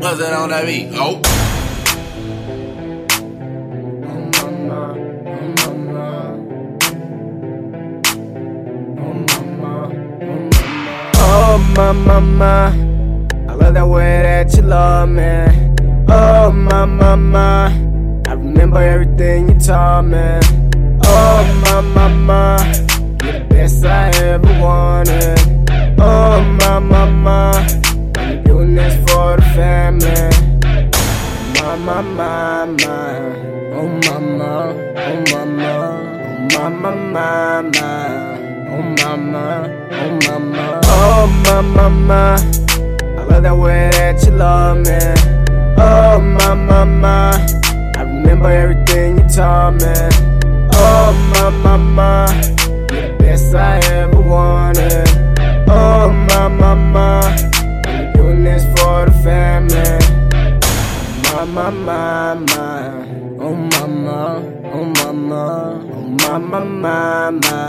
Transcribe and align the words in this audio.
Buzz 0.00 0.18
it 0.18 0.32
on 0.32 0.48
that 0.48 0.64
beat. 0.64 0.88
Oh. 0.94 1.20
Oh 11.22 11.58
my 11.76 11.92
mama, 11.92 12.72
I 13.46 13.52
love 13.52 13.74
that 13.74 13.86
way 13.86 14.22
that 14.22 14.56
you 14.56 14.62
love 14.62 15.10
me. 15.10 15.44
Oh 16.08 16.50
my 16.50 16.86
mama, 16.86 17.70
I 18.26 18.32
remember 18.32 18.80
everything 18.80 19.50
you 19.50 19.60
taught 19.60 20.06
me. 20.06 20.40
Oh 21.04 21.60
my 21.64 21.80
mama, 21.82 22.56
you're 23.22 23.32
the 23.34 23.46
best 23.50 23.84
I 23.84 24.08
ever 24.16 24.60
wanted. 24.60 25.38
Oh 26.00 26.40
my 26.58 26.78
mama, 26.78 27.49
Mama, 31.84 32.02
mama, 32.02 32.96
oh 33.74 33.88
mama, 33.88 34.74
oh 34.96 35.24
mama, 35.30 35.72
oh 36.28 36.48
mama, 36.52 36.90
mama. 36.96 37.90
Oh 38.68 38.82
mama, 38.82 39.46
oh 39.92 40.18
mama, 40.26 40.80
oh 40.84 41.26
my 41.46 41.60
mama. 41.62 42.36
I 43.18 43.24
love 43.24 43.42
that 43.42 43.56
way 43.56 43.90
that 43.92 44.22
you 44.24 44.32
love 44.32 44.78
me. 44.78 44.98
Oh 45.78 46.20
my 46.20 46.54
mama, 46.54 47.46
I 47.96 48.02
remember 48.02 48.50
everything 48.50 49.18
you 49.18 49.28
taught 49.28 49.74
me. 49.74 49.94
Oh 50.72 51.12
my 51.32 51.50
mama, 51.50 52.26
you're 52.92 53.08
the 53.08 53.16
best 53.18 53.54
I 53.54 53.78
ever 53.92 54.20
wanted. 54.20 55.08
Oh 55.68 56.10
my 56.10 56.48
mama, 56.48 57.49
Mama, 61.50 62.36
mama, 62.46 62.66
oh 63.40 63.54
mama, 63.54 64.42
oh 64.72 64.84
mama, 64.84 65.42
oh 65.90 66.06
mama, 66.22 66.60
mama. 66.60 67.60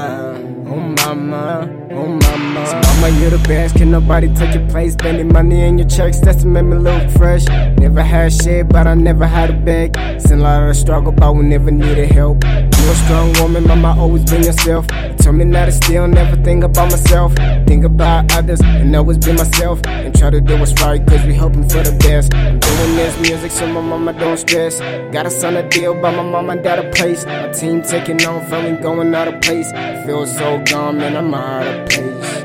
Mama, 1.05 1.67
oh 1.91 2.07
mama. 2.07 2.65
So 2.67 2.75
mama, 2.75 3.09
you're 3.19 3.31
the 3.31 3.43
best. 3.47 3.75
Can 3.75 3.89
nobody 3.89 4.31
take 4.35 4.53
your 4.53 4.67
place? 4.69 4.93
Spending 4.93 5.33
money 5.33 5.63
in 5.63 5.79
your 5.79 5.87
checks, 5.87 6.19
that's 6.19 6.43
what 6.43 6.51
made 6.51 6.61
me 6.61 6.77
look 6.77 7.09
fresh. 7.11 7.45
Never 7.77 8.03
had 8.03 8.31
shit, 8.31 8.69
but 8.69 8.85
I 8.85 8.93
never 8.93 9.25
had 9.25 9.49
a 9.49 9.53
beg. 9.53 9.95
Seen 10.21 10.39
a 10.39 10.43
lot 10.43 10.69
of 10.69 10.75
struggle, 10.75 11.11
but 11.11 11.33
we 11.33 11.43
never 11.43 11.71
needed 11.71 12.11
help. 12.11 12.43
You're 12.43 12.91
a 12.91 12.95
strong 12.95 13.33
woman, 13.39 13.67
mama, 13.67 13.95
always 13.97 14.23
been 14.29 14.43
yourself. 14.43 14.85
You 14.91 15.15
told 15.15 15.35
me 15.37 15.45
not 15.45 15.65
to 15.65 15.71
still 15.71 16.07
never 16.07 16.35
think 16.43 16.63
about 16.63 16.91
myself. 16.91 17.33
Think 17.65 17.83
about 17.83 18.31
others 18.33 18.61
and 18.61 18.95
always 18.95 19.17
be 19.17 19.33
myself. 19.33 19.79
And 19.87 20.15
try 20.15 20.29
to 20.29 20.39
do 20.39 20.57
what's 20.59 20.79
right, 20.81 21.05
cause 21.07 21.25
we 21.25 21.33
hoping 21.33 21.67
for 21.67 21.81
the 21.81 21.97
best. 21.99 22.33
I'm 22.35 22.59
doing 22.59 22.95
this 22.95 23.19
music 23.21 23.51
so 23.51 23.65
my 23.65 23.81
mama 23.81 24.13
don't 24.13 24.37
stress. 24.37 24.79
Got 25.11 25.25
a 25.25 25.31
son 25.31 25.57
a 25.57 25.67
deal, 25.67 25.93
but 25.93 26.11
my 26.15 26.23
mama 26.23 26.57
got 26.57 26.77
a 26.77 26.89
place. 26.91 27.25
My 27.25 27.49
team 27.49 27.81
taking 27.81 28.23
off, 28.25 28.51
and 28.51 28.77
we 28.77 28.81
going 28.83 29.13
out 29.15 29.27
of 29.27 29.41
place. 29.41 29.71
Feel 30.05 30.25
so 30.25 30.63
gone, 30.65 30.90
man, 30.91 31.15
I'm 31.15 31.33
out 31.33 31.65
of 31.67 31.89
place. 31.89 32.43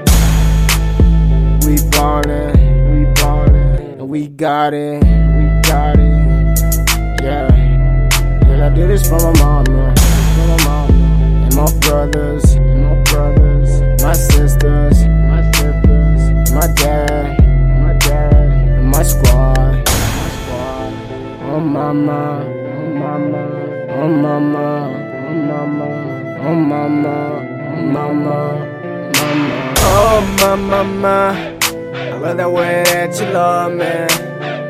We 1.67 1.77
ballin', 1.91 2.55
we 2.93 3.13
ballin', 3.15 4.01
and 4.01 4.09
we 4.09 4.29
got 4.29 4.73
it, 4.73 5.03
we 5.03 5.61
got 5.63 5.99
it, 5.99 7.23
yeah. 7.23 7.53
And 7.53 8.63
I 8.63 8.69
did 8.71 8.89
this 8.89 9.09
for 9.09 9.19
my 9.19 9.33
mama, 9.39 9.95
for 9.97 10.47
my 10.47 10.65
mama, 10.65 11.45
and 11.45 11.55
my 11.57 11.67
brothers, 11.81 12.53
and 12.55 12.85
my 12.85 13.03
brothers, 13.03 14.03
my 14.03 14.13
sisters, 14.13 15.05
my 15.07 15.43
sisters, 15.53 16.53
my 16.53 16.67
dad, 16.75 17.39
my 17.83 17.95
dad, 17.99 18.35
and 18.79 18.87
my 18.87 19.03
squad, 19.03 19.57
my 19.59 20.29
squad. 20.37 20.93
Oh 21.51 21.61
mama, 21.61 22.45
oh 22.45 22.91
mama, 22.95 23.43
oh 23.91 24.09
mama, 24.09 24.91
oh 25.27 25.35
mama, 25.35 26.39
oh 26.43 26.55
mama, 26.55 27.56
mama, 27.77 28.09
mama. 28.13 29.75
Oh 29.79 30.21
my 30.41 30.55
mama, 30.57 31.17
I 31.95 32.17
love 32.19 32.37
that 32.37 32.51
way 32.51 32.83
that 32.85 33.21
you 33.21 33.27
love 33.33 33.73
me. 33.73 34.07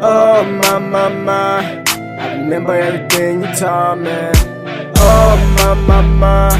Oh 0.00 0.44
my 0.44 0.78
mama, 0.78 1.84
I 2.18 2.34
remember 2.36 2.74
everything 2.74 3.42
you 3.42 3.54
taught 3.54 3.98
me. 3.98 4.30
Oh 4.98 5.36
my 5.58 5.74
mama, 5.74 6.50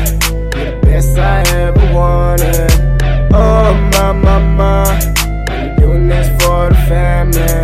you're 0.55 0.65
the 0.65 0.79
best 0.83 1.19
I 1.19 1.43
ever 1.55 1.95
wanted. 1.95 2.71
Oh 3.33 3.75
my 3.93 4.13
mama, 4.13 4.99
I'm 5.49 5.77
doing 5.77 6.09
this 6.09 6.28
for 6.43 6.71
the 6.71 6.77
family. 6.89 7.63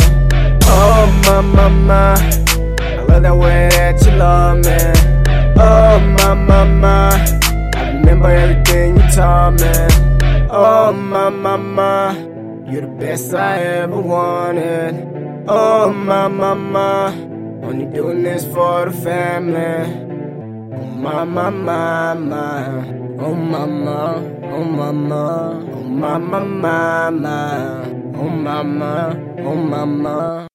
Oh 0.65 1.07
my 1.27 1.41
mama, 1.41 2.17
I 2.81 3.03
love 3.09 3.23
that 3.23 3.37
way 3.37 3.69
that 3.71 4.05
you 4.05 4.13
love 4.13 4.59
me. 4.59 4.79
Oh 5.57 6.01
my 6.19 6.35
mama, 6.35 6.95
I 7.75 7.93
remember 7.93 8.29
everything 8.29 8.72
you 9.13 9.23
taught 9.23 9.61
me. 9.61 10.49
Oh 10.51 10.93
my 10.93 11.29
mama, 11.31 12.15
you're 12.69 12.83
the 12.83 12.87
best 12.87 13.35
I 13.35 13.59
ever 13.59 13.99
wanted. 14.01 15.45
Oh 15.49 15.93
my 15.93 16.29
mama, 16.29 17.13
only 17.63 17.87
doing 17.87 18.23
this 18.23 18.45
for 18.45 18.87
the 18.87 18.93
family. 18.93 20.09
Oh 20.75 20.85
my, 20.85 21.25
my, 21.25 21.51
my, 21.51 22.15
mama, 22.15 23.17
oh 23.19 23.35
mama, 23.35 24.39
oh 24.45 24.65
mama, 24.65 25.69
oh 25.73 25.83
mama, 25.83 26.41
mama, 26.45 27.85
oh 28.17 28.29
mama, 28.29 29.17
oh 29.39 29.55
mama. 29.55 30.52